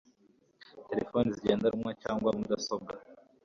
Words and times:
telefoni 0.89 1.29
zigendanwa 1.35 1.89
cyangwa 2.01 2.29
mudasobwa 2.37 2.93